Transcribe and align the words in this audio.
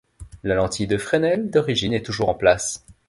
La 0.43 0.55
lentille 0.55 0.87
de 0.87 0.97
Fresnel 0.97 1.51
d'origine 1.51 1.93
est 1.93 2.01
toujours 2.01 2.29
en 2.29 2.33
place. 2.33 2.87